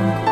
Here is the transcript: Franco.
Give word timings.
Franco. 0.00 0.29